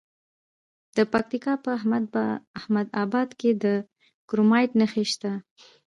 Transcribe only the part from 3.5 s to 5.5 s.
د کرومایټ نښې شته.